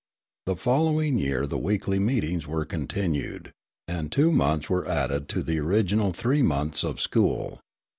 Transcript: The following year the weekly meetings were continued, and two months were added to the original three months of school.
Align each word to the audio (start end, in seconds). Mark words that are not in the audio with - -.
The 0.47 0.55
following 0.55 1.19
year 1.19 1.45
the 1.45 1.59
weekly 1.59 1.99
meetings 1.99 2.47
were 2.47 2.65
continued, 2.65 3.51
and 3.87 4.11
two 4.11 4.31
months 4.31 4.67
were 4.67 4.87
added 4.87 5.29
to 5.29 5.43
the 5.43 5.59
original 5.59 6.11
three 6.11 6.41
months 6.41 6.83
of 6.83 6.99
school. 6.99 7.59